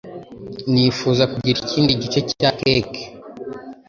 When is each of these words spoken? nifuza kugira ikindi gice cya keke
nifuza 0.71 1.23
kugira 1.33 1.57
ikindi 1.63 1.91
gice 2.01 2.19
cya 2.37 2.49
keke 2.59 3.03